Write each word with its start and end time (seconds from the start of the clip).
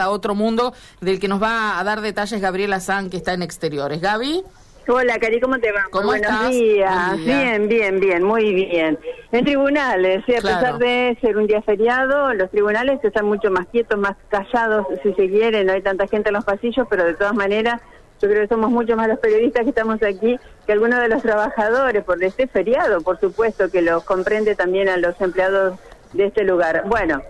a 0.00 0.08
otro 0.08 0.34
mundo 0.34 0.72
del 1.02 1.20
que 1.20 1.28
nos 1.28 1.42
va 1.42 1.78
a 1.78 1.84
dar 1.84 2.00
detalles 2.00 2.40
Gabriela 2.40 2.80
San, 2.80 3.10
que 3.10 3.18
está 3.18 3.34
en 3.34 3.42
exteriores. 3.42 4.00
Gaby. 4.00 4.42
Hola, 4.88 5.18
Cari, 5.18 5.38
¿cómo 5.38 5.58
te 5.58 5.70
va? 5.70 5.82
¿Cómo 5.90 6.06
Buenos 6.06 6.30
estás? 6.30 6.48
días. 6.50 7.16
Día. 7.18 7.36
Bien, 7.36 7.68
bien, 7.68 8.00
bien, 8.00 8.22
muy 8.24 8.54
bien. 8.54 8.98
En 9.32 9.44
tribunales, 9.44 10.24
sí, 10.24 10.34
a 10.34 10.40
Claro. 10.40 10.60
pesar 10.60 10.78
de 10.78 11.18
ser 11.20 11.36
un 11.36 11.46
día 11.46 11.60
feriado, 11.60 12.32
los 12.32 12.50
tribunales 12.50 13.04
están 13.04 13.26
mucho 13.26 13.50
más 13.50 13.66
quietos, 13.66 13.98
más 13.98 14.16
callados, 14.30 14.86
si 15.02 15.12
se 15.12 15.28
quiere, 15.28 15.62
no 15.62 15.74
hay 15.74 15.82
tanta 15.82 16.06
gente 16.06 16.30
en 16.30 16.36
los 16.36 16.44
pasillos, 16.46 16.86
pero 16.88 17.04
de 17.04 17.12
todas 17.12 17.34
maneras, 17.34 17.82
yo 18.22 18.30
creo 18.30 18.40
que 18.40 18.48
somos 18.48 18.70
mucho 18.70 18.96
más 18.96 19.08
los 19.08 19.18
periodistas 19.18 19.64
que 19.64 19.68
estamos 19.68 20.02
aquí 20.02 20.38
que 20.64 20.72
algunos 20.72 21.00
de 21.00 21.08
los 21.08 21.20
trabajadores, 21.20 22.02
por 22.02 22.24
este 22.24 22.46
feriado, 22.46 23.02
por 23.02 23.20
supuesto, 23.20 23.70
que 23.70 23.82
los 23.82 24.04
comprende 24.04 24.54
también 24.54 24.88
a 24.88 24.96
los 24.96 25.20
empleados 25.20 25.78
de 26.14 26.28
este 26.28 26.44
lugar. 26.44 26.84
Bueno, 26.86 27.20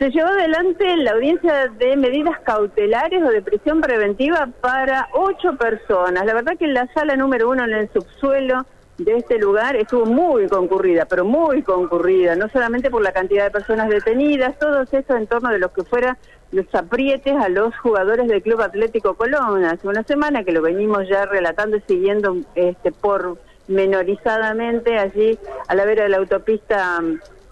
se 0.00 0.10
llevó 0.10 0.28
adelante 0.28 0.96
la 0.96 1.10
audiencia 1.10 1.68
de 1.78 1.94
medidas 1.94 2.40
cautelares 2.40 3.22
o 3.22 3.28
de 3.28 3.42
prisión 3.42 3.82
preventiva 3.82 4.48
para 4.62 5.10
ocho 5.12 5.58
personas. 5.58 6.24
La 6.24 6.32
verdad 6.32 6.56
que 6.58 6.68
la 6.68 6.90
sala 6.94 7.16
número 7.16 7.50
uno 7.50 7.64
en 7.64 7.74
el 7.74 7.92
subsuelo 7.92 8.64
de 8.96 9.18
este 9.18 9.38
lugar 9.38 9.76
estuvo 9.76 10.06
muy 10.06 10.48
concurrida, 10.48 11.04
pero 11.04 11.26
muy 11.26 11.62
concurrida, 11.62 12.34
no 12.34 12.48
solamente 12.48 12.90
por 12.90 13.02
la 13.02 13.12
cantidad 13.12 13.44
de 13.44 13.50
personas 13.50 13.90
detenidas, 13.90 14.58
todo 14.58 14.80
eso 14.80 15.16
en 15.16 15.26
torno 15.26 15.50
de 15.50 15.58
lo 15.58 15.70
que 15.70 15.84
fuera 15.84 16.16
los 16.50 16.74
aprietes 16.74 17.36
a 17.36 17.50
los 17.50 17.76
jugadores 17.76 18.26
del 18.26 18.40
Club 18.40 18.62
Atlético 18.62 19.16
Colón. 19.16 19.66
Hace 19.66 19.86
una 19.86 20.02
semana 20.04 20.44
que 20.44 20.52
lo 20.52 20.62
venimos 20.62 21.06
ya 21.10 21.26
relatando 21.26 21.76
y 21.76 21.82
siguiendo 21.82 22.38
este, 22.54 22.90
por 22.90 23.36
menorizadamente 23.68 24.96
allí 24.96 25.38
a 25.68 25.74
la 25.74 25.84
vera 25.84 26.04
de 26.04 26.08
la 26.08 26.16
autopista 26.16 27.02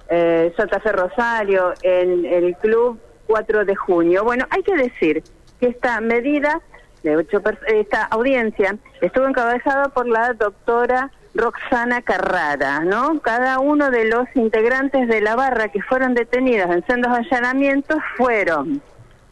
eh, 0.09 0.53
Santa 0.57 0.81
Fe 0.81 0.93
Rosario 0.93 1.75
en 1.83 2.25
el 2.25 2.57
club 2.57 2.99
4 3.27 3.65
de 3.65 3.77
junio. 3.77 4.25
Bueno, 4.25 4.47
hay 4.51 4.63
que 4.63 4.77
decir 4.77 5.23
que 5.61 5.69
esta 5.69 6.01
medida 6.01 6.61
de 7.03 7.17
ocho 7.17 7.41
esta 7.67 8.05
audiencia 8.05 8.77
estuvo 9.01 9.27
encabezada 9.27 9.89
por 9.89 10.09
la 10.09 10.33
doctora 10.33 11.11
Roxana 11.35 12.03
Carrara, 12.03 12.81
¿no? 12.81 13.21
Cada 13.21 13.61
uno 13.61 13.91
de 13.91 14.07
los 14.07 14.27
integrantes 14.35 15.07
de 15.09 15.21
la 15.21 15.37
barra 15.37 15.69
que 15.69 15.83
fueron 15.83 16.15
detenidos 16.15 16.71
en 16.71 16.85
sendos 16.87 17.13
allanamientos 17.13 17.99
fueron, 18.17 18.83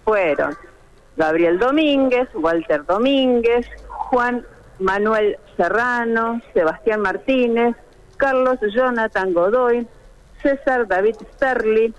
fueron 0.04 0.56
Gabriel 1.16 1.58
Domínguez, 1.58 2.28
Walter 2.34 2.84
Domínguez, 2.84 3.66
Juan 3.88 4.44
Manuel 4.78 5.38
Serrano, 5.56 6.40
Sebastián 6.52 7.00
Martínez, 7.00 7.74
Carlos 8.18 8.58
Jonathan 8.74 9.32
Godoy, 9.32 9.86
César 10.42 10.86
David 10.86 11.16
Sterling, 11.34 11.92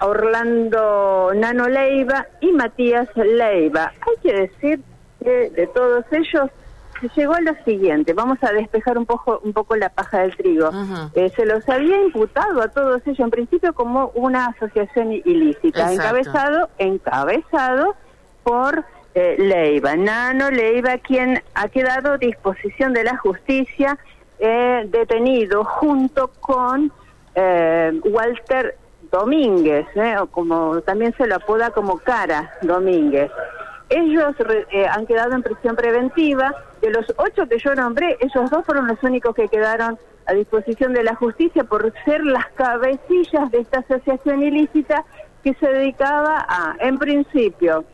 Orlando 0.00 1.32
Nano 1.34 1.68
Leiva 1.68 2.26
y 2.40 2.52
Matías 2.52 3.08
Leiva. 3.16 3.92
Hay 4.00 4.16
que 4.22 4.32
decir 4.32 4.80
que 5.22 5.50
de 5.50 5.66
todos 5.68 6.04
ellos 6.12 6.50
se 7.00 7.08
llegó 7.16 7.34
a 7.34 7.40
lo 7.40 7.54
siguiente, 7.64 8.12
vamos 8.12 8.38
a 8.42 8.52
despejar 8.52 8.98
un 8.98 9.06
poco, 9.06 9.40
un 9.44 9.52
poco 9.52 9.76
la 9.76 9.88
paja 9.88 10.20
del 10.20 10.36
trigo. 10.36 10.70
Eh, 11.14 11.30
se 11.34 11.46
los 11.46 11.66
había 11.68 12.02
imputado 12.02 12.60
a 12.60 12.68
todos 12.68 13.02
ellos 13.06 13.20
en 13.20 13.30
principio 13.30 13.72
como 13.72 14.10
una 14.14 14.46
asociación 14.46 15.12
ilícita, 15.12 15.92
Exacto. 15.92 16.02
encabezado, 16.18 16.70
encabezado 16.78 17.94
por 18.42 18.84
eh, 19.14 19.36
Leiva, 19.38 19.94
Nano 19.96 20.50
Leiva, 20.50 20.98
quien 20.98 21.42
ha 21.54 21.68
quedado 21.68 22.14
a 22.14 22.18
disposición 22.18 22.92
de 22.92 23.04
la 23.04 23.16
justicia 23.16 23.96
eh, 24.38 24.86
detenido 24.88 25.64
junto 25.64 26.28
con 26.40 26.92
eh, 27.34 28.00
Walter 28.04 28.76
Domínguez, 29.10 29.86
eh, 29.94 30.18
o 30.18 30.26
como 30.26 30.80
también 30.82 31.14
se 31.16 31.26
lo 31.26 31.36
apoda 31.36 31.70
como 31.70 31.98
Cara 31.98 32.52
Domínguez. 32.62 33.30
Ellos 33.88 34.34
eh, 34.70 34.86
han 34.86 35.06
quedado 35.06 35.32
en 35.32 35.42
prisión 35.42 35.74
preventiva. 35.74 36.54
De 36.82 36.90
los 36.90 37.06
ocho 37.16 37.48
que 37.48 37.58
yo 37.58 37.74
nombré, 37.74 38.16
esos 38.20 38.50
dos 38.50 38.64
fueron 38.64 38.86
los 38.86 39.02
únicos 39.02 39.34
que 39.34 39.48
quedaron 39.48 39.98
a 40.26 40.32
disposición 40.34 40.92
de 40.92 41.02
la 41.02 41.14
justicia 41.14 41.64
por 41.64 41.92
ser 42.04 42.22
las 42.22 42.46
cabecillas 42.48 43.50
de 43.50 43.60
esta 43.60 43.80
asociación 43.80 44.42
ilícita 44.42 45.04
que 45.42 45.54
se 45.54 45.66
dedicaba 45.66 46.44
a, 46.46 46.76
en 46.80 46.98
principio, 46.98 47.84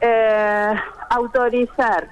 eh, 0.00 0.74
autorizar, 1.10 2.08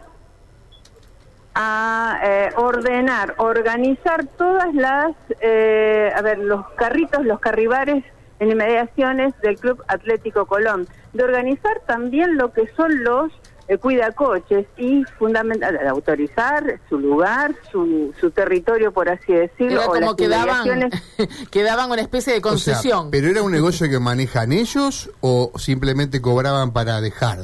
a 1.55 2.19
eh, 2.25 2.51
ordenar, 2.57 3.35
organizar 3.39 4.27
todas 4.39 4.73
las, 4.75 5.13
eh, 5.41 6.11
a 6.15 6.23
ver, 6.23 6.39
los 6.39 6.67
carritos, 6.77 7.25
los 7.25 7.41
carribares 7.41 8.05
en 8.41 8.51
inmediaciones 8.51 9.35
del 9.43 9.59
Club 9.59 9.83
Atlético 9.89 10.47
Colón, 10.47 10.89
de 11.13 11.25
organizar 11.25 11.81
también 11.87 12.37
lo 12.37 12.53
que 12.53 12.69
son 12.77 13.05
los 13.05 13.31
eh, 13.69 13.79
cuidacoches 13.79 14.67
y 14.77 15.05
fundamental, 15.19 15.79
de 15.81 15.87
autorizar 15.89 16.81
su 16.89 16.99
lugar, 16.99 17.55
su, 17.71 18.13
su 18.21 18.31
territorio, 18.33 18.91
por 18.93 19.09
así 19.09 19.33
decirlo, 19.33 19.83
Era 19.83 19.87
o 19.87 19.93
como 19.93 20.01
las 20.01 20.15
que 20.17 20.29
daban, 20.29 20.67
inmediaciones. 20.67 21.49
que 21.51 21.63
daban 21.63 21.91
una 21.91 22.01
especie 22.03 22.33
de 22.33 22.39
O 22.41 22.43
sea, 22.43 22.51
concesión. 22.51 23.11
¿Pero 23.13 23.29
era 23.29 23.43
un 23.43 23.53
negocio 23.53 23.89
que 23.89 24.01
manejan 24.01 24.51
ellos 24.53 25.11
o 25.21 25.53
simplemente 25.57 26.21
cobraban 26.21 26.73
para 26.73 27.01
dejar? 27.01 27.39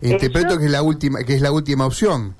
Interpreto 0.00 0.48
Ellos- 0.48 0.58
que 0.60 0.64
es 0.66 0.70
la 0.70 0.82
última 0.82 1.24
que 1.24 1.34
es 1.34 1.42
la 1.42 1.52
última 1.52 1.84
opción. 1.84 2.36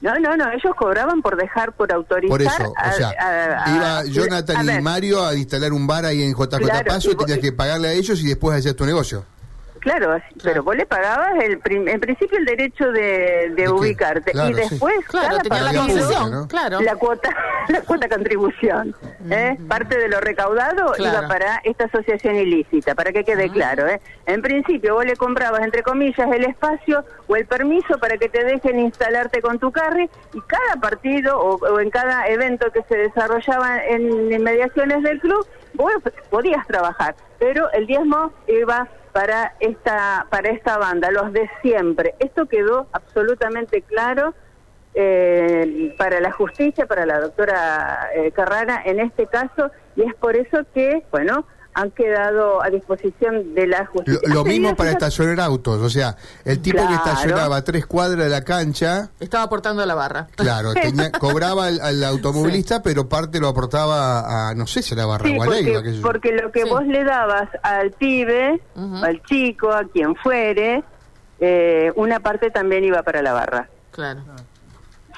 No, 0.00 0.14
no, 0.18 0.36
no, 0.36 0.50
ellos 0.50 0.74
cobraban 0.78 1.22
por 1.22 1.36
dejar, 1.36 1.72
por 1.72 1.90
autorizar. 1.90 2.28
Por 2.30 2.42
eso, 2.42 2.74
a- 2.76 2.90
o 2.90 2.92
sea, 2.92 3.12
a- 3.18 3.64
a- 3.64 3.76
iba 3.76 4.04
Jonathan 4.12 4.68
y 4.78 4.82
Mario 4.82 5.24
a 5.24 5.34
instalar 5.34 5.72
un 5.72 5.86
bar 5.86 6.04
ahí 6.04 6.22
en 6.22 6.34
JJ 6.34 6.58
Claro, 6.58 6.84
Paso, 6.86 7.10
y 7.10 7.14
vos- 7.14 7.24
tenías 7.24 7.42
que 7.42 7.52
pagarle 7.52 7.88
a 7.88 7.92
ellos 7.92 8.20
y 8.20 8.26
después 8.26 8.58
hacer 8.58 8.74
tu 8.74 8.84
negocio. 8.84 9.24
Claro, 9.84 10.12
así- 10.12 10.34
pero 10.42 10.62
vos 10.62 10.74
le 10.74 10.86
pagabas 10.86 11.34
el 11.42 11.58
prim- 11.60 11.86
en 11.88 12.00
principio 12.00 12.38
el 12.38 12.46
derecho 12.46 12.90
de, 12.90 13.52
ubicarte 13.70 14.32
Claro, 14.32 14.50
y 14.50 14.54
sí. 14.54 14.60
después 14.70 14.94
claro, 15.06 15.28
cada 15.28 15.40
tenía 15.40 15.62
la 15.72 15.78
concesión, 15.78 16.30
¿no? 16.30 16.48
claro. 16.48 16.80
la 16.80 16.96
cuota 16.96 17.28
la 17.68 17.80
cuota 17.82 18.08
contribución 18.08 18.94
¿eh? 19.30 19.56
parte 19.68 19.98
de 19.98 20.08
lo 20.08 20.20
recaudado 20.20 20.92
Claro. 20.94 21.18
iba 21.18 21.28
para 21.28 21.60
esta 21.64 21.84
asociación 21.84 22.36
ilícita 22.36 22.94
para 22.94 23.12
que 23.12 23.24
quede 23.24 23.50
claro 23.50 23.86
¿eh? 23.86 24.00
en 24.26 24.40
principio 24.42 24.94
vos 24.94 25.04
le 25.04 25.16
comprabas 25.16 25.60
entre 25.62 25.82
comillas 25.82 26.30
el 26.32 26.44
espacio 26.44 27.04
o 27.26 27.36
el 27.36 27.46
permiso 27.46 27.98
para 27.98 28.16
que 28.16 28.28
te 28.30 28.42
dejen 28.42 28.80
instalarte 28.80 29.40
con 29.42 29.58
tu 29.58 29.70
carry 29.70 30.08
y 30.32 30.40
cada 30.42 30.80
partido 30.80 31.38
o, 31.38 31.56
o 31.56 31.80
en 31.80 31.90
cada 31.90 32.26
evento 32.28 32.70
que 32.72 32.82
se 32.88 32.96
desarrollaba 32.96 33.84
en 33.84 34.32
inmediaciones 34.32 35.02
del 35.02 35.20
club 35.20 35.46
vos 35.74 35.92
podías 36.30 36.66
trabajar 36.66 37.14
pero 37.38 37.70
el 37.72 37.86
diezmo 37.86 38.32
iba 38.48 38.88
para 39.14 39.54
esta 39.60 40.26
para 40.28 40.50
esta 40.50 40.76
banda 40.76 41.12
los 41.12 41.32
de 41.32 41.48
siempre. 41.62 42.16
Esto 42.18 42.46
quedó 42.46 42.88
absolutamente 42.90 43.80
claro 43.82 44.34
eh, 44.92 45.94
para 45.96 46.18
la 46.20 46.32
justicia, 46.32 46.86
para 46.86 47.06
la 47.06 47.20
doctora 47.20 48.10
eh, 48.16 48.32
Carrara 48.32 48.82
en 48.84 48.98
este 48.98 49.26
caso, 49.26 49.70
y 49.94 50.02
es 50.02 50.14
por 50.16 50.34
eso 50.34 50.66
que, 50.74 51.04
bueno, 51.12 51.46
han 51.74 51.90
quedado 51.90 52.62
a 52.62 52.70
disposición 52.70 53.52
de 53.54 53.66
la 53.66 53.80
Lo, 53.80 53.86
justicia. 53.86 54.20
lo 54.32 54.40
Hace 54.40 54.48
mismo 54.48 54.76
para 54.76 54.90
estacionar 54.92 55.40
autos, 55.40 55.80
o 55.82 55.90
sea, 55.90 56.16
el 56.44 56.60
tipo 56.60 56.78
que 56.78 56.86
Claro. 56.86 56.96
estacionaba 57.04 57.56
a 57.56 57.64
tres 57.64 57.84
cuadras 57.86 58.22
de 58.24 58.30
la 58.30 58.42
cancha, 58.44 59.10
Estaba 59.18 59.44
aportando 59.44 59.82
a 59.82 59.86
la 59.86 59.94
barra. 59.94 60.28
claro, 60.36 60.72
tenía- 60.74 61.10
cobraba 61.12 61.66
al, 61.66 61.80
al 61.80 62.04
automovilista, 62.04 62.82
pero 62.82 63.08
parte 63.08 63.40
lo 63.40 63.48
aportaba 63.48 64.50
a, 64.50 64.54
no 64.54 64.66
sé 64.66 64.82
si 64.82 64.94
era 64.94 65.04
Barra 65.06 65.26
Sí, 65.28 65.34
Gualeiva, 65.34 65.72
porque, 65.74 65.82
qué 65.82 65.90
sé 65.90 65.96
yo. 65.96 66.02
porque 66.02 66.32
lo 66.32 66.52
que 66.52 66.62
Sí. 66.62 66.68
vos 66.70 66.86
le 66.86 67.02
dabas 67.04 67.48
al 67.62 67.90
pibe, 67.90 68.60
Ujú. 68.76 69.04
al 69.04 69.22
chico, 69.24 69.72
a 69.72 69.82
quien 69.84 70.14
fuere, 70.16 70.84
eh, 71.40 71.92
una 71.96 72.20
parte 72.20 72.50
también 72.50 72.84
iba 72.84 73.02
para 73.02 73.20
la 73.20 73.32
barra. 73.32 73.68
Claro. 73.90 74.20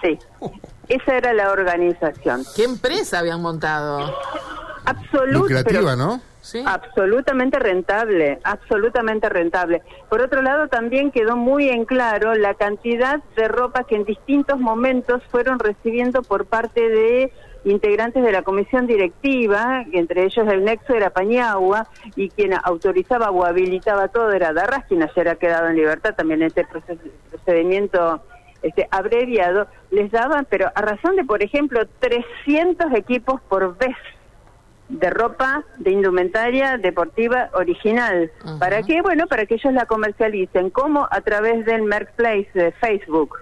Sí, 0.03 0.19
esa 0.89 1.15
era 1.16 1.33
la 1.33 1.50
organización. 1.50 2.45
¿Qué 2.55 2.65
empresa 2.65 3.19
habían 3.19 3.41
montado? 3.43 4.15
Absoluta. 4.84 5.55
Lucrativa, 5.55 5.97
¿no? 5.97 6.21
Absolutamente 6.65 7.59
rentable, 7.59 8.39
absolutamente 8.45 9.29
rentable. 9.29 9.83
Por 10.09 10.21
otro 10.21 10.43
lado, 10.43 10.69
también 10.69 11.10
quedó 11.10 11.37
muy 11.37 11.69
en 11.69 11.84
claro 11.84 12.34
la 12.34 12.54
cantidad 12.54 13.21
de 13.37 13.48
ropa 13.48 13.84
que 13.84 13.97
en 13.97 14.04
distintos 14.04 14.59
momentos 14.59 15.22
fueron 15.31 15.59
recibiendo 15.59 16.22
por 16.22 16.47
parte 16.47 16.89
de 16.89 17.33
integrantes 17.65 18.22
de 18.22 18.31
la 18.31 18.43
comisión 18.43 18.87
directiva, 18.87 19.84
entre 19.93 20.25
ellos 20.25 20.47
el 20.47 20.65
nexo 20.65 20.95
era 20.95 21.10
Pañagua, 21.10 21.89
y 22.15 22.31
quien 22.31 22.54
autorizaba 22.63 23.31
o 23.31 23.45
habilitaba 23.45 24.09
todo 24.09 24.31
era 24.31 24.53
Darras, 24.53 24.84
quien 24.87 25.03
ayer 25.03 25.28
ha 25.28 25.34
quedado 25.34 25.69
en 25.69 25.77
libertad 25.77 26.15
también 26.15 26.42
en 26.42 26.49
este 26.49 26.65
procedimiento 27.31 28.22
este 28.63 28.89
abreviado, 28.91 29.66
les 29.91 30.10
daban, 30.10 30.47
pero 30.49 30.71
a 30.75 30.81
razón 30.81 31.16
de, 31.16 31.25
por 31.25 31.42
ejemplo, 31.42 31.87
300 32.01 32.92
equipos 32.95 33.41
por 33.42 33.77
vez 33.77 33.97
de 34.88 35.10
ropa, 35.10 35.65
de 35.78 35.91
indumentaria 35.91 36.77
deportiva 36.78 37.50
original. 37.54 38.30
¿Para 38.60 38.83
qué? 38.83 39.03
Bueno, 39.03 39.27
para 39.27 39.47
que 39.47 39.54
ellos 39.54 39.72
la 39.72 39.86
comercialicen. 39.86 40.71
¿Cómo? 40.71 41.09
A 41.10 41.21
través 41.22 41.65
del 41.66 41.83
Marketplace 41.83 42.48
de 42.54 42.72
Facebook. 42.72 43.36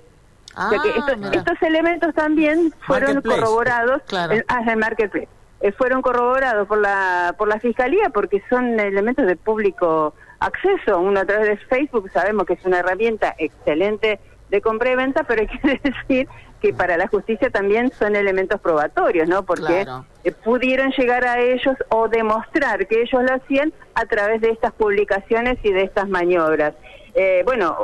Ah, 0.57 0.69
o 0.69 0.71
sea 0.71 0.83
que 0.83 0.99
esto- 0.99 1.17
mira. 1.17 1.31
estos 1.33 1.61
elementos 1.63 2.15
también 2.15 2.73
fueron 2.87 3.21
corroborados. 3.23 4.03
Claro. 4.07 4.35
el- 4.35 4.45
ah, 4.49 4.63
el 4.67 4.77
Marketplace. 4.79 5.29
Eh, 5.61 5.73
fueron 5.73 6.03
corroborados 6.03 6.67
por 6.69 6.79
la 6.79 7.35
por 7.39 7.49
la 7.49 7.59
fiscalía 7.59 8.11
porque 8.13 8.43
son 8.51 8.79
elementos 8.79 9.27
de 9.27 9.37
público 9.37 10.15
acceso. 10.41 10.99
Uno 10.99 11.21
a 11.21 11.25
través 11.25 11.49
de 11.49 11.57
Facebook 11.57 12.11
sabemos 12.11 12.47
que 12.47 12.55
es 12.55 12.65
una 12.65 12.81
herramienta 12.81 13.35
excelente 13.39 14.21
de 14.51 14.61
compra 14.61 14.91
y 14.91 14.97
venta, 14.97 15.25
pero 15.25 15.41
hay 15.43 15.49
que 15.49 15.81
decir 16.09 16.29
que 16.65 16.73
para 16.73 16.97
la 16.97 17.09
justicia 17.09 17.51
también 17.51 17.93
son 17.99 18.17
elementos 18.17 18.59
probatorios, 18.59 19.29
¿no? 19.29 19.43
Porque 19.43 19.85
eh, 20.25 20.33
pudieron 20.33 20.93
llegar 20.93 21.27
a 21.27 21.39
ellos 21.39 21.77
o 21.91 22.09
demostrar 22.09 22.87
que 22.87 23.03
ellos 23.03 23.23
lo 23.23 23.35
hacían 23.35 23.71
a 23.95 24.07
través 24.07 24.41
de 24.41 24.49
estas 24.49 24.73
publicaciones 24.73 25.59
y 25.63 25.73
de 25.73 25.83
estas 25.83 26.09
maniobras. 26.09 26.73
Eh, 27.15 27.43
bueno, 27.45 27.77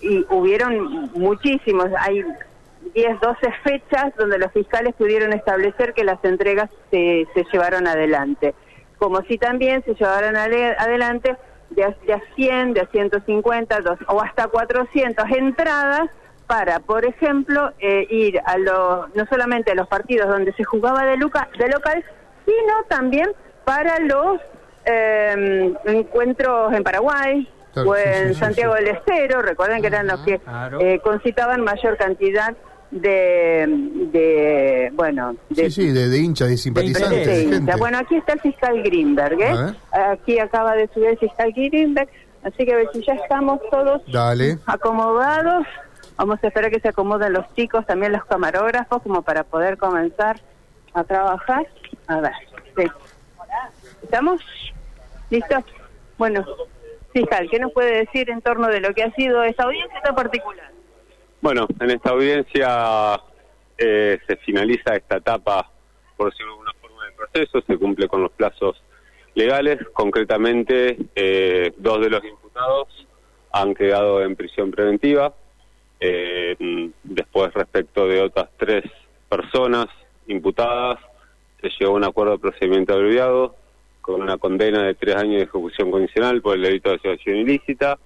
y 0.00 0.24
hubieron 0.30 1.10
muchísimos, 1.14 1.86
hay 1.98 2.24
10, 2.94 3.20
12 3.20 3.52
fechas 3.64 4.14
donde 4.16 4.38
los 4.38 4.52
fiscales 4.52 4.94
pudieron 4.94 5.32
establecer 5.32 5.92
que 5.92 6.04
las 6.04 6.24
entregas 6.24 6.70
se, 6.92 7.26
se 7.34 7.44
llevaron 7.52 7.88
adelante. 7.88 8.54
Como 8.98 9.20
si 9.22 9.36
también 9.36 9.82
se 9.84 9.94
llevaron 9.94 10.36
adelante 10.36 11.36
de 11.70 11.82
a, 11.82 11.88
de 11.88 12.22
100, 12.36 12.74
de 12.74 12.82
a 12.82 12.86
150 12.86 13.80
dos, 13.80 13.98
o 14.06 14.22
hasta 14.22 14.46
400 14.46 15.24
entradas 15.36 16.08
para, 16.46 16.80
por 16.80 17.04
ejemplo, 17.04 17.72
eh, 17.78 18.06
ir 18.10 18.40
a 18.44 18.58
los, 18.58 19.14
no 19.14 19.26
solamente 19.26 19.72
a 19.72 19.74
los 19.74 19.88
partidos 19.88 20.28
donde 20.28 20.52
se 20.52 20.64
jugaba 20.64 21.04
de, 21.04 21.16
Luca, 21.16 21.48
de 21.58 21.68
local, 21.68 22.04
sino 22.44 22.84
también 22.88 23.28
para 23.64 23.98
los 23.98 24.40
eh, 24.84 25.74
encuentros 25.84 26.72
en 26.72 26.84
Paraguay, 26.84 27.48
o 27.84 27.96
en 27.96 28.34
Santiago 28.34 28.74
del 28.74 28.88
Estero, 28.88 29.42
recuerden 29.42 29.80
que 29.80 29.88
eran 29.88 30.06
los 30.06 30.20
que 30.20 30.40
eh, 30.80 31.00
concitaban 31.02 31.62
mayor 31.62 31.96
cantidad 31.96 32.56
de, 32.90 33.66
de 34.12 34.90
bueno 34.94 35.34
de, 35.50 35.70
sí, 35.70 35.82
sí, 35.82 35.90
de, 35.90 36.18
hinchas 36.18 36.52
y 36.52 36.56
simpatizantes 36.56 37.76
bueno 37.78 37.98
aquí 37.98 38.14
está 38.14 38.34
el 38.34 38.40
fiscal 38.40 38.80
Greenberg 38.80 39.40
¿eh? 39.40 39.74
aquí 39.92 40.38
acaba 40.38 40.76
de 40.76 40.86
subir 40.94 41.08
el 41.08 41.18
fiscal 41.18 41.52
Greenberg 41.52 42.08
así 42.44 42.64
que 42.64 42.72
a 42.72 42.76
ver 42.76 42.88
si 42.92 43.04
ya 43.04 43.14
estamos 43.14 43.58
todos 43.72 44.02
acomodados 44.66 45.66
vamos 46.16 46.42
a 46.42 46.46
esperar 46.46 46.70
que 46.70 46.80
se 46.80 46.88
acomoden 46.88 47.32
los 47.32 47.52
chicos 47.54 47.86
también 47.86 48.12
los 48.12 48.24
camarógrafos 48.24 49.02
como 49.02 49.22
para 49.22 49.44
poder 49.44 49.78
comenzar 49.78 50.40
a 50.94 51.04
trabajar. 51.04 51.66
A 52.08 52.20
ver 52.20 52.32
estamos 54.02 54.40
listos 55.30 55.64
bueno 56.18 56.44
fiscal 57.12 57.48
qué 57.50 57.58
nos 57.58 57.72
puede 57.72 58.04
decir 58.04 58.28
en 58.30 58.42
torno 58.42 58.68
de 58.68 58.80
lo 58.80 58.92
que 58.92 59.02
ha 59.02 59.10
sido 59.12 59.42
esta 59.44 59.64
audiencia 59.64 60.00
tan 60.02 60.14
particular 60.14 60.76
bueno, 61.46 61.68
en 61.78 61.90
esta 61.90 62.10
audiencia 62.10 63.20
eh, 63.78 64.18
se 64.26 64.36
finaliza 64.38 64.96
esta 64.96 65.18
etapa, 65.18 65.70
por 66.16 66.30
decirlo 66.30 66.52
de 66.52 66.58
alguna 66.58 66.72
forma, 66.80 67.04
del 67.04 67.14
proceso, 67.14 67.60
se 67.64 67.78
cumple 67.78 68.08
con 68.08 68.22
los 68.22 68.32
plazos 68.32 68.82
legales. 69.34 69.78
Concretamente, 69.92 70.96
eh, 71.14 71.72
dos 71.76 72.00
de 72.00 72.10
los 72.10 72.24
imputados 72.24 73.06
han 73.52 73.74
quedado 73.74 74.22
en 74.22 74.34
prisión 74.34 74.70
preventiva. 74.70 75.34
Eh, 76.00 76.90
después, 77.02 77.52
respecto 77.54 78.06
de 78.06 78.20
otras 78.20 78.48
tres 78.56 78.84
personas 79.28 79.86
imputadas, 80.26 80.98
se 81.60 81.70
llegó 81.78 81.92
a 81.92 81.96
un 81.96 82.04
acuerdo 82.04 82.32
de 82.32 82.38
procedimiento 82.38 82.94
abreviado 82.94 83.54
con 84.00 84.22
una 84.22 84.38
condena 84.38 84.84
de 84.84 84.94
tres 84.94 85.16
años 85.16 85.36
de 85.36 85.42
ejecución 85.44 85.90
condicional 85.90 86.40
por 86.40 86.56
el 86.56 86.62
delito 86.62 86.90
de 86.90 86.96
asociación 86.96 87.36
ilícita 87.38 87.98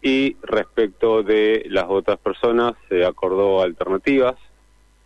y 0.00 0.36
respecto 0.42 1.22
de 1.22 1.64
las 1.68 1.84
otras 1.88 2.18
personas 2.18 2.72
se 2.88 3.04
acordó 3.04 3.62
alternativas, 3.62 4.34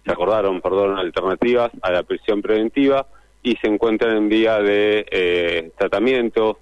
se 0.05 0.13
acordaron, 0.13 0.61
perdón, 0.61 0.99
alternativas 0.99 1.73
a 1.83 1.91
la 1.91 2.03
prisión 2.05 2.43
preventiva 2.43 3.07
y 3.43 3.57
se 3.57 3.67
encuentran 3.67 4.17
en 4.17 4.29
vía 4.29 4.61
de 4.61 5.05
eh, 5.11 5.71
tratamiento, 5.77 6.59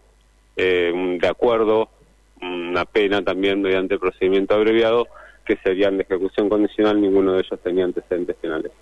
eh, 0.57 1.19
de 1.21 1.29
acuerdo, 1.29 1.91
una 2.41 2.85
pena 2.85 3.23
también 3.23 3.63
mediante 3.63 3.99
procedimiento 3.99 4.55
abreviado 4.55 5.07
que 5.45 5.57
serían 5.57 5.97
de 5.97 6.05
ejecución 6.05 6.49
condicional, 6.49 7.01
ninguno 7.01 7.35
de 7.35 7.41
ellos 7.41 7.61
tenía 7.63 7.85
antecedentes 7.85 8.37
penales. 8.37 8.73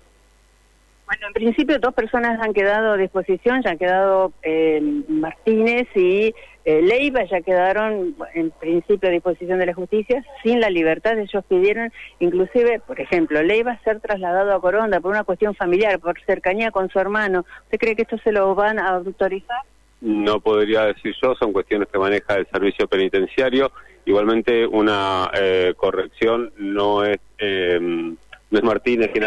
Bueno, 1.05 1.27
en 1.27 1.33
principio 1.33 1.77
dos 1.79 1.93
personas 1.93 2.39
han 2.41 2.53
quedado 2.53 2.93
a 2.93 2.97
disposición, 2.97 3.61
ya 3.61 3.71
han 3.71 3.77
quedado 3.77 4.31
eh, 4.41 4.81
Martínez 5.07 5.87
y 5.95 6.33
eh, 6.65 6.81
Leiva, 6.81 7.25
ya 7.25 7.41
quedaron 7.41 8.15
en 8.33 8.51
principio 8.51 9.09
a 9.09 9.11
disposición 9.11 9.59
de 9.59 9.65
la 9.65 9.73
justicia 9.73 10.25
sin 10.41 10.61
la 10.61 10.69
libertad. 10.69 11.19
Ellos 11.19 11.43
pidieron, 11.47 11.91
inclusive, 12.19 12.79
por 12.79 12.99
ejemplo, 13.01 13.43
Leiva 13.43 13.77
ser 13.83 13.99
trasladado 13.99 14.55
a 14.55 14.61
Coronda 14.61 15.01
por 15.01 15.11
una 15.11 15.25
cuestión 15.25 15.53
familiar, 15.53 15.99
por 15.99 16.19
cercanía 16.25 16.71
con 16.71 16.89
su 16.89 16.97
hermano. 16.99 17.45
¿Usted 17.65 17.77
cree 17.77 17.95
que 17.95 18.03
esto 18.03 18.17
se 18.23 18.31
lo 18.31 18.55
van 18.55 18.79
a 18.79 18.89
autorizar? 18.89 19.61
No 19.99 20.39
podría 20.39 20.85
decir 20.85 21.13
yo, 21.21 21.35
son 21.35 21.53
cuestiones 21.53 21.89
que 21.89 21.99
maneja 21.99 22.35
el 22.35 22.47
servicio 22.47 22.87
penitenciario. 22.87 23.71
Igualmente, 24.05 24.67
una 24.67 25.31
eh, 25.33 25.73
corrección 25.77 26.51
no 26.57 27.05
es 27.05 27.19
no 27.39 28.59
es 28.59 28.63
Martínez, 28.63 29.09
quien 29.11 29.25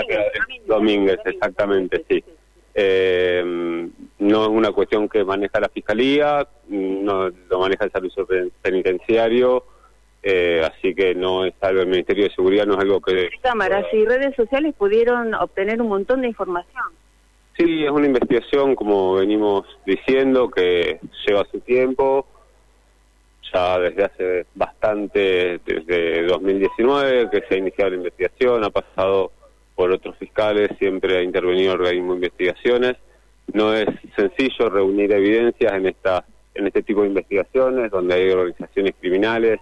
Domínguez, 0.66 1.18
exactamente, 1.24 2.04
sí. 2.08 2.22
Eh, 2.78 3.42
no 4.18 4.42
es 4.42 4.48
una 4.48 4.70
cuestión 4.70 5.08
que 5.08 5.24
maneja 5.24 5.58
la 5.58 5.68
Fiscalía, 5.68 6.46
no 6.68 7.30
lo 7.30 7.58
maneja 7.58 7.86
el 7.86 7.90
Servicio 7.90 8.28
Penitenciario, 8.62 9.64
eh, 10.22 10.62
así 10.62 10.94
que 10.94 11.14
no 11.14 11.44
es 11.44 11.54
algo 11.60 11.80
del 11.80 11.88
Ministerio 11.88 12.24
de 12.24 12.34
Seguridad, 12.34 12.66
no 12.66 12.74
es 12.74 12.80
algo 12.80 13.00
que... 13.00 13.30
Cámaras 13.42 13.86
y 13.92 14.04
redes 14.04 14.36
sociales 14.36 14.74
pudieron 14.76 15.34
obtener 15.34 15.80
un 15.80 15.88
montón 15.88 16.20
de 16.20 16.28
información. 16.28 16.84
Sí, 17.56 17.84
es 17.84 17.90
una 17.90 18.06
investigación, 18.06 18.76
como 18.76 19.14
venimos 19.14 19.66
diciendo, 19.86 20.50
que 20.50 21.00
lleva 21.26 21.46
su 21.50 21.60
tiempo, 21.60 22.26
ya 23.52 23.78
desde 23.78 24.04
hace 24.04 24.46
bastante, 24.54 25.60
desde 25.64 26.22
2019 26.24 27.30
que 27.30 27.42
se 27.48 27.54
ha 27.54 27.58
iniciado 27.58 27.90
la 27.90 27.96
investigación, 27.96 28.64
ha 28.64 28.70
pasado 28.70 29.32
por 29.74 29.90
otros 29.90 30.16
fiscales, 30.16 30.70
siempre 30.78 31.18
ha 31.18 31.22
intervenido 31.22 31.74
el 31.74 31.80
organismo 31.80 32.12
de 32.12 32.16
investigaciones. 32.16 32.96
No 33.52 33.74
es 33.74 33.86
sencillo 34.16 34.70
reunir 34.70 35.12
evidencias 35.12 35.72
en 35.72 35.86
esta 35.86 36.24
en 36.54 36.66
este 36.66 36.82
tipo 36.82 37.02
de 37.02 37.08
investigaciones, 37.08 37.90
donde 37.90 38.14
hay 38.14 38.30
organizaciones 38.30 38.94
criminales 38.98 39.60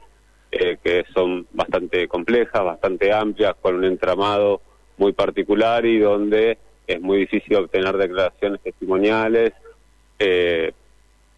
eh, 0.53 0.79
que 0.83 1.05
son 1.13 1.47
bastante 1.53 2.07
complejas, 2.07 2.63
bastante 2.63 3.13
amplias, 3.13 3.55
con 3.61 3.75
un 3.75 3.85
entramado 3.85 4.61
muy 4.97 5.13
particular 5.13 5.85
y 5.85 5.99
donde 5.99 6.59
es 6.87 7.01
muy 7.01 7.19
difícil 7.19 7.57
obtener 7.57 7.97
declaraciones 7.97 8.61
testimoniales. 8.61 9.53
Eh, 10.19 10.73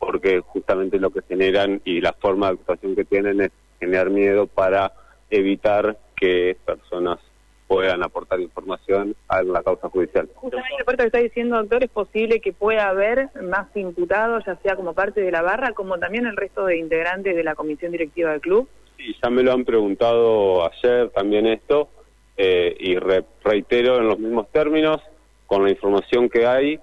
porque 0.06 0.41
justamente 0.41 1.00
lo 1.00 1.11
que 1.11 1.20
generan 1.23 1.82
y 1.85 2.00
la 2.00 2.12
forma 2.12 2.47
de 2.47 2.53
actuación 2.55 2.94
que 2.94 3.05
tienen 3.05 3.41
es 3.41 3.50
generar 3.81 4.08
miedo 4.08 4.47
para 4.47 4.93
evitar 5.31 5.99
que 6.14 6.57
personas 6.64 7.19
puedan 7.66 8.04
aportar 8.04 8.40
información 8.40 9.16
a 9.26 9.42
la 9.42 9.64
causa 9.64 9.88
judicial. 9.88 10.28
Justamente 10.37 10.85
parte 10.85 11.02
que 11.02 11.07
está 11.09 11.19
diciendo, 11.19 11.57
doctor, 11.57 11.83
es 11.83 11.90
posible 11.90 12.40
que 12.40 12.52
pueda 12.52 12.88
haber 12.88 13.31
más 13.42 13.66
imputados, 13.75 14.45
ya 14.47 14.54
sea 14.62 14.76
como 14.76 14.95
parte 14.95 15.21
de 15.21 15.33
la 15.33 15.42
barra, 15.42 15.73
como 15.73 15.99
también 15.99 16.26
el 16.26 16.37
resto 16.37 16.64
de 16.66 16.78
integrantes 16.78 17.35
de 17.35 17.42
la 17.42 17.57
comisión 17.57 17.90
directiva 17.90 18.31
del 18.31 18.40
club. 18.40 18.69
Sí, 18.97 19.12
ya 19.21 19.28
me 19.28 19.42
lo 19.42 19.52
han 19.52 19.64
preguntado 19.64 20.71
ayer 20.71 21.11
también 21.11 21.49
esto, 21.49 21.88
eh, 22.37 22.76
y 22.78 22.97
reitero 23.42 23.99
en 23.99 24.07
los 24.07 24.21
mismos 24.21 24.47
términos, 24.52 25.02
con 25.49 25.64
la 25.64 25.71
información 25.71 26.28
que 26.28 26.47
hay, 26.47 26.78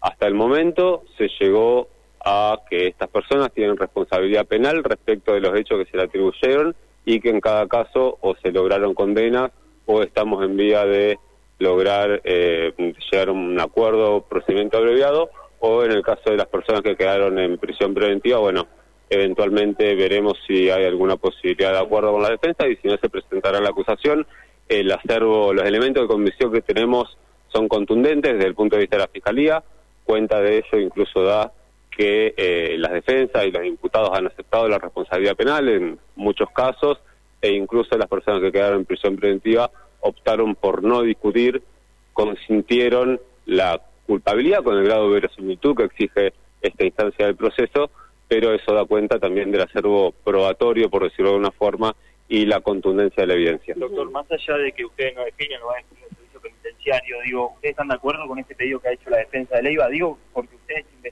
hasta 0.00 0.28
el 0.28 0.34
momento 0.34 1.02
se 1.18 1.28
llegó 1.40 1.88
a 2.24 2.58
que 2.68 2.88
estas 2.88 3.08
personas 3.08 3.52
tienen 3.52 3.76
responsabilidad 3.76 4.46
penal 4.46 4.84
respecto 4.84 5.32
de 5.32 5.40
los 5.40 5.58
hechos 5.58 5.78
que 5.78 5.90
se 5.90 5.96
le 5.96 6.04
atribuyeron 6.04 6.74
y 7.04 7.20
que 7.20 7.30
en 7.30 7.40
cada 7.40 7.66
caso 7.66 8.18
o 8.20 8.34
se 8.36 8.52
lograron 8.52 8.94
condenas 8.94 9.50
o 9.86 10.02
estamos 10.02 10.44
en 10.44 10.56
vía 10.56 10.84
de 10.84 11.18
lograr 11.58 12.20
eh, 12.24 12.72
llegar 13.10 13.28
a 13.28 13.32
un 13.32 13.58
acuerdo, 13.60 14.22
procedimiento 14.22 14.78
abreviado, 14.78 15.30
o 15.60 15.84
en 15.84 15.92
el 15.92 16.02
caso 16.02 16.30
de 16.30 16.36
las 16.36 16.46
personas 16.46 16.82
que 16.82 16.96
quedaron 16.96 17.38
en 17.38 17.58
prisión 17.58 17.92
preventiva, 17.92 18.38
bueno, 18.38 18.66
eventualmente 19.10 19.94
veremos 19.94 20.38
si 20.46 20.70
hay 20.70 20.86
alguna 20.86 21.16
posibilidad 21.16 21.72
de 21.72 21.80
acuerdo 21.80 22.12
con 22.12 22.22
la 22.22 22.30
defensa 22.30 22.66
y 22.66 22.76
si 22.76 22.88
no 22.88 22.96
se 22.96 23.10
presentará 23.10 23.60
la 23.60 23.70
acusación. 23.70 24.26
El 24.68 24.90
acervo, 24.90 25.52
los 25.52 25.66
elementos 25.66 26.04
de 26.04 26.08
convicción 26.08 26.52
que 26.52 26.62
tenemos 26.62 27.18
son 27.48 27.68
contundentes 27.68 28.34
desde 28.34 28.46
el 28.46 28.54
punto 28.54 28.76
de 28.76 28.82
vista 28.82 28.96
de 28.96 29.02
la 29.02 29.08
Fiscalía, 29.08 29.62
cuenta 30.04 30.40
de 30.40 30.58
ello 30.58 30.78
incluso 30.78 31.24
da 31.24 31.52
que 32.00 32.32
eh, 32.34 32.76
las 32.78 32.92
defensas 32.92 33.44
y 33.44 33.50
los 33.50 33.62
imputados 33.62 34.08
han 34.14 34.26
aceptado 34.26 34.66
la 34.68 34.78
responsabilidad 34.78 35.36
penal 35.36 35.68
en 35.68 35.98
muchos 36.16 36.48
casos 36.50 36.98
e 37.42 37.52
incluso 37.52 37.98
las 37.98 38.08
personas 38.08 38.40
que 38.40 38.50
quedaron 38.50 38.78
en 38.78 38.84
prisión 38.86 39.16
preventiva 39.16 39.70
optaron 40.00 40.54
por 40.54 40.82
no 40.82 41.02
discutir, 41.02 41.62
consintieron 42.14 43.20
la 43.44 43.82
culpabilidad 44.06 44.62
con 44.62 44.78
el 44.78 44.84
grado 44.84 45.08
de 45.08 45.20
verosimilitud 45.20 45.76
que 45.76 45.84
exige 45.84 46.32
esta 46.62 46.84
instancia 46.86 47.26
del 47.26 47.36
proceso, 47.36 47.90
pero 48.28 48.54
eso 48.54 48.72
da 48.72 48.86
cuenta 48.86 49.18
también 49.18 49.50
del 49.50 49.60
acervo 49.60 50.12
probatorio, 50.24 50.88
por 50.88 51.04
decirlo 51.04 51.32
de 51.32 51.36
una 51.36 51.50
forma, 51.50 51.94
y 52.30 52.46
la 52.46 52.60
contundencia 52.60 53.24
de 53.24 53.26
la 53.26 53.34
evidencia. 53.34 53.74
Doctor, 53.76 54.10
más 54.10 54.24
allá 54.32 54.56
de 54.56 54.72
que 54.72 54.86
ustedes 54.86 55.14
no 55.16 55.24
definen, 55.24 55.60
no 55.60 55.70
a 55.70 55.80
el 55.80 55.84
servicio 56.16 56.40
penitenciario. 56.40 57.16
Digo, 57.26 57.52
¿ustedes 57.56 57.72
están 57.72 57.88
de 57.88 57.94
acuerdo 57.96 58.26
con 58.26 58.38
este 58.38 58.54
pedido 58.54 58.80
que 58.80 58.88
ha 58.88 58.92
hecho 58.92 59.10
la 59.10 59.18
defensa 59.18 59.56
de 59.56 59.64
Leiva? 59.64 59.86
Digo, 59.88 60.18
porque 60.32 60.59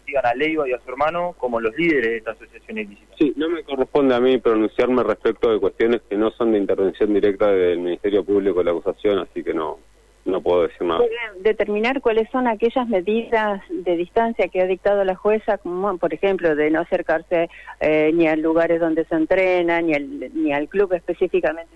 investigan 0.08 0.26
a 0.26 0.34
Leiva 0.34 0.68
y 0.68 0.72
a 0.72 0.80
su 0.80 0.90
hermano 0.90 1.34
como 1.38 1.60
los 1.60 1.76
líderes 1.76 2.10
de 2.10 2.16
esta 2.18 2.30
asociación 2.32 2.78
ilícita. 2.78 3.14
Sí, 3.18 3.32
no 3.36 3.48
me 3.48 3.62
corresponde 3.62 4.14
a 4.14 4.20
mí 4.20 4.38
pronunciarme 4.38 5.02
respecto 5.02 5.50
de 5.50 5.60
cuestiones 5.60 6.02
que 6.08 6.16
no 6.16 6.30
son 6.32 6.52
de 6.52 6.58
intervención 6.58 7.12
directa 7.12 7.50
del 7.50 7.78
Ministerio 7.78 8.24
Público 8.24 8.58
de 8.58 8.64
la 8.64 8.70
acusación, 8.72 9.18
así 9.18 9.42
que 9.42 9.54
no, 9.54 9.78
no 10.24 10.40
puedo 10.40 10.62
decir 10.62 10.82
nada. 10.82 11.00
¿Pueden 11.00 11.42
determinar 11.42 12.00
cuáles 12.00 12.28
son 12.30 12.46
aquellas 12.46 12.88
medidas 12.88 13.62
de 13.70 13.96
distancia 13.96 14.48
que 14.48 14.60
ha 14.60 14.66
dictado 14.66 15.04
la 15.04 15.14
jueza, 15.14 15.58
como 15.58 15.96
por 15.98 16.14
ejemplo 16.14 16.54
de 16.54 16.70
no 16.70 16.80
acercarse 16.80 17.48
eh, 17.80 18.10
ni 18.14 18.26
a 18.26 18.36
lugares 18.36 18.80
donde 18.80 19.04
se 19.04 19.14
entrena, 19.14 19.80
ni 19.80 19.94
al, 19.94 20.34
ni 20.34 20.52
al 20.52 20.68
club 20.68 20.92
específicamente? 20.94 21.74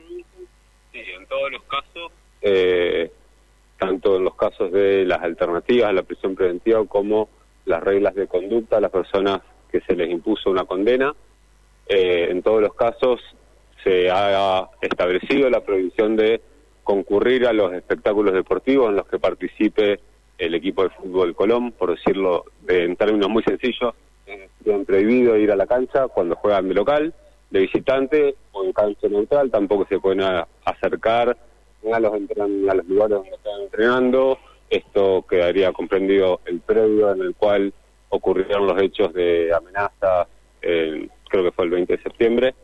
Sí, 0.93 0.99
en 1.19 1.27
todos 1.27 1.51
los 1.51 1.63
casos, 1.63 2.13
eh, 2.43 3.11
tanto 3.79 4.17
en 4.17 4.25
los 4.25 4.35
casos 4.35 4.71
de 4.71 5.07
las 5.07 5.23
alternativas 5.23 5.89
a 5.89 5.93
la 5.93 6.03
prisión 6.03 6.35
preventiva 6.35 6.85
como 6.87 7.29
las 7.65 7.83
reglas 7.83 8.15
de 8.15 8.27
conducta 8.27 8.77
a 8.77 8.81
las 8.81 8.91
personas 8.91 9.41
que 9.71 9.81
se 9.81 9.95
les 9.95 10.11
impuso 10.11 10.51
una 10.51 10.65
condena, 10.65 11.15
eh, 11.87 12.29
en 12.31 12.43
todos 12.43 12.61
los 12.61 12.75
casos 12.75 13.21
se 13.83 14.11
ha 14.11 14.69
establecido 14.81 15.51
la 15.51 15.61
prohibición 15.61 16.17
de 16.17 16.41
concurrir 16.85 17.47
a 17.47 17.53
los 17.53 17.73
espectáculos 17.73 18.35
deportivos 18.35 18.91
en 18.91 18.97
los 18.97 19.07
que 19.07 19.19
participe 19.19 20.01
el 20.39 20.55
equipo 20.55 20.83
de 20.85 20.91
fútbol 20.91 21.35
Colón, 21.35 21.73
por 21.73 21.91
decirlo 21.95 22.45
en 22.67 22.97
términos 22.97 23.29
muy 23.29 23.43
sencillos, 23.43 23.95
tienen 24.63 24.85
prohibido 24.85 25.37
ir 25.37 25.51
a 25.53 25.57
la 25.57 25.67
cancha 25.67 26.09
cuando 26.09 26.37
juegan 26.37 26.69
de 26.69 26.75
local, 26.75 27.15
de 27.51 27.61
visitante 27.61 28.35
o 28.53 28.65
en 28.65 28.73
cancha 28.73 29.09
neutral, 29.09 29.51
tampoco 29.51 29.87
se 29.89 29.99
pueden 29.99 30.23
acercar 30.65 31.37
a 31.93 32.01
los, 32.01 32.13
a 32.13 32.75
los 32.75 32.87
lugares 32.87 33.17
donde 33.17 33.31
están 33.31 33.61
entrenando, 33.63 34.39
esto 34.77 35.25
quedaría 35.29 35.73
comprendido 35.73 36.41
el 36.47 36.61
previo 36.61 37.13
en 37.13 37.23
el 37.23 37.35
cual 37.35 37.73
ocurrieron 38.09 38.67
los 38.67 38.81
hechos 38.81 39.13
de 39.15 39.53
amenaza, 39.55 40.27
creo 40.61 41.45
que 41.45 41.53
fue 41.53 41.65
el 41.65 41.71
20 41.71 41.97
de 41.97 42.03
septiembre, 42.03 42.55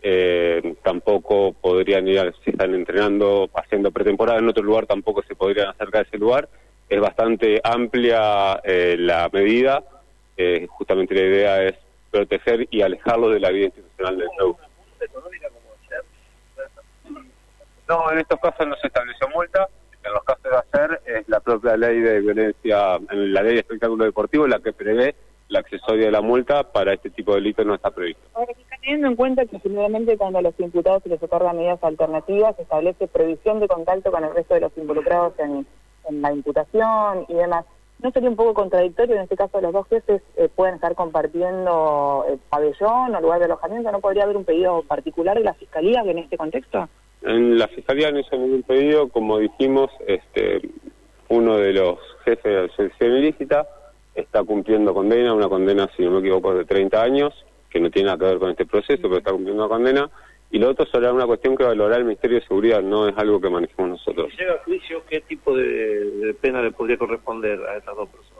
eh, 0.00 0.76
tampoco 0.82 1.52
podrían 1.52 2.06
ir, 2.06 2.32
si 2.44 2.50
están 2.50 2.74
entrenando, 2.74 3.50
haciendo 3.54 3.90
pretemporada 3.90 4.38
en 4.38 4.48
otro 4.48 4.62
lugar, 4.62 4.86
tampoco 4.86 5.22
se 5.22 5.34
podrían 5.34 5.68
acercar 5.68 6.04
a 6.04 6.08
ese 6.08 6.18
lugar. 6.18 6.48
Es 6.88 7.00
bastante 7.00 7.60
amplia 7.64 8.60
eh, 8.64 8.96
la 8.98 9.28
medida, 9.32 9.82
eh, 10.36 10.66
justamente 10.68 11.14
la 11.14 11.20
idea 11.20 11.62
es 11.64 11.74
proteger 12.10 12.66
y 12.70 12.80
alejarlos 12.80 13.32
de 13.32 13.40
la 13.40 13.50
vida 13.50 13.66
institucional 13.66 14.18
del 14.18 14.28
club. 14.36 14.56
No, 17.88 18.12
en 18.12 18.18
estos 18.18 18.38
casos 18.40 18.66
no 18.66 18.76
se 18.76 18.86
estableció 18.86 19.28
multa, 19.28 19.68
en 20.08 20.14
los 20.14 20.24
casos 20.24 20.42
de 20.42 20.56
hacer 20.56 21.00
es 21.06 21.28
la 21.28 21.40
propia 21.40 21.76
ley 21.76 22.00
de 22.00 22.20
violencia, 22.20 22.96
en 23.10 23.32
la 23.32 23.42
ley 23.42 23.54
de 23.54 23.60
espectáculo 23.60 24.04
deportivo 24.04 24.46
la 24.46 24.58
que 24.60 24.72
prevé 24.72 25.14
la 25.48 25.60
accesoria 25.60 26.06
de 26.06 26.12
la 26.12 26.20
multa 26.20 26.62
para 26.62 26.92
este 26.92 27.10
tipo 27.10 27.32
de 27.32 27.38
delitos 27.38 27.64
no 27.64 27.74
está 27.74 27.90
previsto. 27.90 28.22
Ahora, 28.34 28.52
teniendo 28.80 29.08
en 29.08 29.16
cuenta 29.16 29.46
que 29.46 29.58
generalmente 29.60 30.16
cuando 30.16 30.38
a 30.38 30.42
los 30.42 30.58
imputados 30.60 31.02
se 31.02 31.08
les 31.08 31.22
otorgan 31.22 31.56
medidas 31.56 31.82
alternativas, 31.82 32.56
se 32.56 32.62
establece 32.62 33.08
previsión 33.08 33.60
de 33.60 33.68
contacto 33.68 34.10
con 34.10 34.24
el 34.24 34.34
resto 34.34 34.54
de 34.54 34.60
los 34.60 34.76
involucrados 34.76 35.34
en, 35.38 35.66
la 36.10 36.32
imputación 36.32 37.26
y 37.28 37.34
demás, 37.34 37.66
¿no 37.98 38.10
sería 38.12 38.30
un 38.30 38.36
poco 38.36 38.54
contradictorio 38.54 39.16
en 39.16 39.22
este 39.22 39.36
caso 39.36 39.60
los 39.60 39.74
dos 39.74 39.86
jefes 39.88 40.22
eh, 40.36 40.48
pueden 40.48 40.76
estar 40.76 40.94
compartiendo 40.94 42.24
el 42.26 42.38
pabellón 42.38 43.14
o 43.14 43.20
lugar 43.20 43.40
de 43.40 43.44
alojamiento? 43.44 43.92
¿No 43.92 44.00
podría 44.00 44.24
haber 44.24 44.38
un 44.38 44.46
pedido 44.46 44.82
particular 44.84 45.36
de 45.36 45.44
la 45.44 45.52
Fiscalía 45.52 46.00
en 46.06 46.18
este 46.18 46.38
contexto? 46.38 46.88
En 47.22 47.58
la 47.58 47.68
Fiscalía 47.68 48.10
no 48.10 48.20
hizo 48.20 48.36
ningún 48.36 48.62
pedido, 48.62 49.08
como 49.08 49.38
dijimos, 49.38 49.90
este, 50.06 50.62
uno 51.28 51.56
de 51.56 51.72
los 51.72 51.98
jefes 52.24 52.44
de 52.44 52.54
la 52.54 52.64
asociación 52.64 53.16
ilícita 53.16 53.66
está 54.14 54.42
cumpliendo 54.44 54.94
condena, 54.94 55.34
una 55.34 55.48
condena, 55.48 55.88
si 55.96 56.04
no 56.04 56.12
me 56.12 56.20
equivoco, 56.20 56.54
de 56.54 56.64
30 56.64 57.02
años, 57.02 57.34
que 57.70 57.80
no 57.80 57.90
tiene 57.90 58.06
nada 58.06 58.18
que 58.18 58.24
ver 58.24 58.38
con 58.38 58.50
este 58.50 58.66
proceso, 58.66 59.02
pero 59.02 59.18
está 59.18 59.32
cumpliendo 59.32 59.64
una 59.64 59.74
condena. 59.74 60.10
Y 60.50 60.58
lo 60.58 60.70
otro 60.70 60.86
será 60.86 61.12
una 61.12 61.26
cuestión 61.26 61.56
que 61.56 61.64
valorará 61.64 61.96
el 61.96 62.04
Ministerio 62.04 62.40
de 62.40 62.46
Seguridad, 62.46 62.82
no 62.82 63.06
es 63.06 63.16
algo 63.18 63.40
que 63.40 63.50
manejemos 63.50 63.90
nosotros. 63.90 64.30
Si 64.30 64.38
llega 64.38 64.54
a 64.54 64.64
juicio, 64.64 65.02
¿qué 65.08 65.20
tipo 65.20 65.54
de, 65.54 66.34
pena 66.40 66.62
le 66.62 66.70
podría 66.70 66.96
corresponder 66.96 67.60
a 67.66 67.76
estas 67.76 67.94
dos 67.96 68.08
personas? 68.08 68.38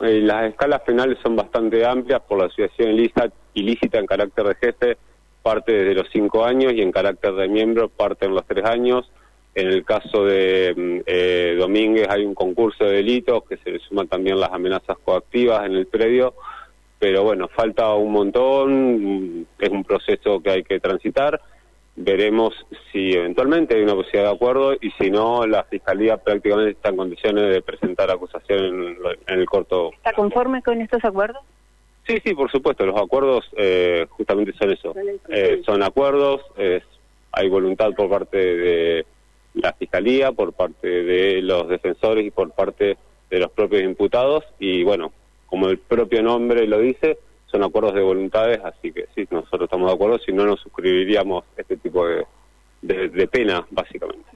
Eh, 0.00 0.20
las 0.20 0.50
escalas 0.50 0.80
penales 0.80 1.18
son 1.22 1.36
bastante 1.36 1.84
amplias 1.86 2.20
por 2.22 2.38
la 2.38 2.46
asociación 2.46 2.90
ilícita, 2.90 3.30
ilícita 3.54 3.98
en 3.98 4.06
carácter 4.06 4.46
de 4.48 4.54
jefe, 4.56 4.96
parte 5.44 5.72
desde 5.72 5.94
los 5.94 6.08
cinco 6.10 6.46
años 6.46 6.72
y 6.72 6.80
en 6.80 6.90
carácter 6.90 7.34
de 7.34 7.48
miembro 7.48 7.90
parte 7.90 8.24
en 8.24 8.34
los 8.34 8.46
tres 8.46 8.64
años. 8.64 9.10
En 9.54 9.68
el 9.68 9.84
caso 9.84 10.24
de 10.24 10.74
mm, 10.74 11.00
eh, 11.06 11.56
Domínguez 11.58 12.08
hay 12.08 12.24
un 12.24 12.34
concurso 12.34 12.84
de 12.84 12.96
delitos 12.96 13.44
que 13.44 13.58
se 13.58 13.70
le 13.70 13.78
suman 13.80 14.08
también 14.08 14.40
las 14.40 14.50
amenazas 14.50 14.96
coactivas 15.04 15.66
en 15.66 15.74
el 15.74 15.86
predio, 15.86 16.34
pero 16.98 17.22
bueno, 17.22 17.48
falta 17.48 17.92
un 17.94 18.10
montón, 18.10 19.46
es 19.58 19.68
un 19.68 19.84
proceso 19.84 20.40
que 20.40 20.50
hay 20.50 20.62
que 20.64 20.80
transitar. 20.80 21.40
Veremos 21.96 22.54
si 22.90 23.12
eventualmente 23.12 23.76
hay 23.76 23.82
una 23.82 23.94
posibilidad 23.94 24.30
de 24.30 24.34
acuerdo 24.34 24.72
y 24.80 24.90
si 24.98 25.10
no, 25.10 25.46
la 25.46 25.62
Fiscalía 25.64 26.16
prácticamente 26.16 26.72
está 26.72 26.88
en 26.88 26.96
condiciones 26.96 27.54
de 27.54 27.62
presentar 27.62 28.10
acusación 28.10 28.96
en, 29.28 29.38
el 29.38 29.46
corto. 29.46 29.92
¿Está 29.92 30.14
conforme 30.14 30.62
con 30.62 30.80
estos 30.80 31.04
acuerdos? 31.04 31.42
Sí, 32.06 32.18
sí, 32.22 32.34
por 32.34 32.50
supuesto, 32.50 32.84
los 32.84 33.00
acuerdos 33.00 33.48
eh, 33.56 34.06
justamente 34.10 34.52
son 34.52 34.70
eso. 34.70 34.94
Eh, 35.28 35.62
son 35.64 35.82
acuerdos, 35.82 36.42
hay 37.32 37.48
voluntad 37.48 37.92
por 37.92 38.10
parte 38.10 38.36
de 38.36 39.06
la 39.54 39.72
Fiscalía, 39.72 40.32
por 40.32 40.52
parte 40.52 40.88
de 40.88 41.40
los 41.42 41.68
defensores 41.68 42.26
y 42.26 42.30
por 42.30 42.50
parte 42.52 42.96
de 43.30 43.38
los 43.38 43.50
propios 43.50 43.82
imputados. 43.82 44.44
Y 44.58 44.82
bueno, 44.84 45.12
como 45.46 45.68
el 45.68 45.78
propio 45.78 46.22
nombre 46.22 46.66
lo 46.66 46.78
dice, 46.78 47.18
son 47.46 47.62
acuerdos 47.62 47.94
de 47.94 48.02
voluntades, 48.02 48.60
así 48.64 48.92
que 48.92 49.06
sí, 49.14 49.26
nosotros 49.30 49.62
estamos 49.62 49.88
de 49.88 49.94
acuerdo, 49.94 50.18
si 50.18 50.32
no 50.32 50.44
nos 50.44 50.60
suscribiríamos 50.60 51.44
este 51.56 51.76
tipo 51.76 52.06
de, 52.06 52.26
de, 52.82 53.28
pena, 53.28 53.64
básicamente. 53.70 54.26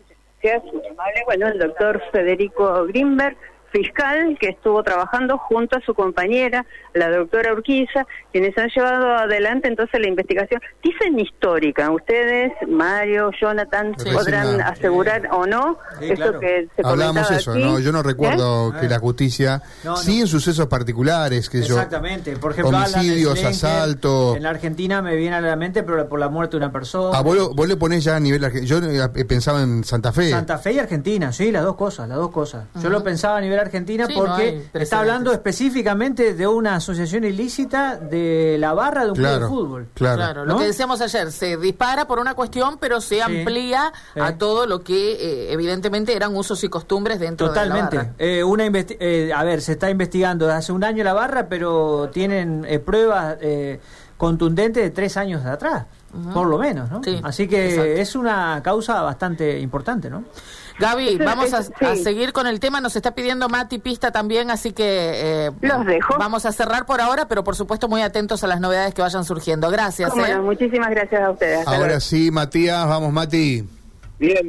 Bueno, 1.27 1.49
el 1.49 1.59
doctor 1.59 2.01
Federico 2.13 2.87
Grimberg 2.87 3.37
fiscal 3.71 4.37
que 4.41 4.49
estuvo 4.49 4.83
trabajando 4.83 5.39
junto 5.39 5.77
a 5.77 5.81
su 5.81 5.95
compañera, 5.95 6.67
la 6.95 7.11
doctora 7.11 7.53
Urquiza, 7.53 8.07
quienes 8.33 8.57
han 8.59 8.69
llevado 8.69 9.15
adelante 9.15 9.69
entonces 9.69 10.01
la 10.01 10.09
investigación. 10.09 10.61
Dicen 10.83 11.19
histórica, 11.19 11.91
ustedes, 11.91 12.53
Mario, 12.69 13.31
Jonathan, 13.41 13.95
podrán 14.13 14.61
asegurar 14.61 15.29
o 15.33 15.47
no 15.47 15.79
eso 16.01 16.39
que 16.41 16.69
se 16.75 16.83
Hablamos 16.85 17.31
eso, 17.31 17.55
¿no? 17.55 17.79
Yo 17.79 17.93
no 17.93 18.03
recuerdo 18.03 18.71
¿Eh? 18.71 18.81
que 18.81 18.89
la 18.89 18.99
justicia, 18.99 19.63
sí 19.97 20.21
en 20.21 20.27
sucesos 20.27 20.67
particulares, 20.67 21.49
que 21.49 21.59
Exactamente, 21.59 22.37
por 22.37 22.53
ejemplo, 22.53 22.77
homicidios, 22.77 23.43
asaltos. 23.45 24.37
En 24.37 24.43
la 24.43 24.51
Argentina 24.51 25.03
me 25.03 25.17
viene 25.17 25.37
a 25.37 25.41
la 25.41 25.57
mente 25.57 25.83
pero 25.83 26.09
por 26.09 26.19
la 26.19 26.29
muerte 26.29 26.53
de 26.53 26.59
una 26.59 26.73
persona. 26.73 27.17
Ah, 27.19 27.23
vos, 27.23 27.55
vos 27.55 27.69
le 27.69 27.77
ponés 27.77 28.05
ya 28.05 28.17
a 28.17 28.21
nivel 28.21 28.39
yo 28.65 28.79
he 28.79 29.25
pensado 29.25 29.61
en 29.61 29.85
Santa 29.85 30.13
Fe. 30.13 30.31
Santa 30.31 30.59
Fe 30.59 30.73
y 30.73 30.79
Argentina, 30.79 31.33
sí, 31.33 31.51
las 31.51 31.65
dos 31.65 31.77
cosas, 31.77 32.09
las 32.09 32.19
dos 32.19 32.31
cosas. 32.31 32.65
Yo 32.83 32.89
lo 32.89 33.03
pensaba 33.03 33.39
a 33.39 33.41
nivel 33.41 33.58
Argentina 33.61 34.07
porque 34.15 34.69
está 34.75 35.01
hablando 35.01 35.33
específicamente 35.33 36.35
de 36.35 36.47
una 36.47 36.77
asociación 36.77 37.25
ilícita 37.25 37.97
de 37.97 38.57
la 38.59 38.73
barra 38.73 39.05
de 39.05 39.11
un 39.11 39.17
club 39.17 39.41
de 39.41 39.47
fútbol. 39.47 39.89
Claro, 39.95 40.45
lo 40.45 40.59
que 40.59 40.65
decíamos 40.65 41.01
ayer, 41.01 41.33
se 41.33 41.57
dispara 41.57 42.07
por 42.07 42.19
una 42.19 42.35
cuestión, 42.35 42.79
pero 42.79 43.01
se 43.01 43.23
amplía 43.23 43.93
a 44.15 44.33
todo 44.37 44.67
lo 44.67 44.83
que 44.83 45.13
eh, 45.13 45.53
evidentemente 45.53 46.15
eran 46.15 46.37
usos 46.37 46.63
y 46.65 46.69
costumbres 46.69 47.21
dentro 47.21 47.51
de 47.51 47.67
la 47.67 47.77
barra. 47.77 48.15
Eh, 48.19 48.43
una 48.43 48.67
eh, 48.67 49.31
a 49.35 49.45
ver, 49.45 49.61
se 49.61 49.73
está 49.73 49.91
investigando 49.91 50.47
desde 50.47 50.59
hace 50.59 50.73
un 50.73 50.85
año 50.85 51.05
la 51.05 51.13
barra, 51.13 51.49
pero 51.49 52.11
tienen 52.13 52.67
pruebas 52.85 53.37
contundentes 54.17 54.83
de 54.83 54.91
tres 54.91 55.17
años 55.17 55.45
de 55.45 55.51
atrás, 55.51 55.87
por 56.35 56.47
lo 56.47 56.59
menos, 56.59 56.91
¿no? 56.91 57.01
Así 57.23 57.47
que 57.49 58.01
es 58.01 58.15
una 58.15 58.61
causa 58.63 59.01
bastante 59.03 59.59
importante, 59.61 60.11
¿no? 60.11 60.25
Gaby, 60.79 61.19
vamos 61.19 61.53
a, 61.53 61.63
seguir 61.97 62.33
con 62.33 62.47
el 62.47 62.61
tema. 62.61 62.81
Nos 62.81 62.97
está 62.97 63.15
pidiendo 63.15 63.49
Mati 63.49 63.79
Pista 63.79 64.13
también, 64.13 64.51
así 64.51 64.73
que 64.73 65.47
eh, 65.47 65.51
los 65.61 65.87
dejo. 65.87 66.17
Vamos 66.19 66.47
a 66.47 66.53
cerrar 66.53 66.87
por 66.87 67.01
ahora, 67.01 67.27
pero 67.29 67.45
por 67.45 67.57
supuesto 67.57 67.89
muy 67.89 68.03
atentos 68.03 68.45
a 68.45 68.47
las 68.47 68.61
novedades 68.61 68.95
que 68.95 69.03
vayan 69.03 69.25
surgiendo. 69.25 69.71
Gracias. 69.71 70.13
Bueno, 70.15 70.37
¿eh? 70.37 70.41
muchísimas 70.41 70.91
gracias 70.91 71.23
a 71.23 71.31
ustedes. 71.31 71.67
ahora 71.67 72.01
sí, 72.01 72.31
Matías, 72.31 72.87
vamos, 72.87 73.13
Mati. 73.13 73.65
Bien, 74.19 74.47